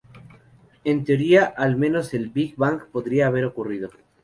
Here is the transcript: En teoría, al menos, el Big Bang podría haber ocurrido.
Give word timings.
En 0.83 1.03
teoría, 1.05 1.45
al 1.45 1.75
menos, 1.75 2.15
el 2.15 2.29
Big 2.29 2.55
Bang 2.55 2.87
podría 2.91 3.27
haber 3.27 3.45
ocurrido. 3.45 3.91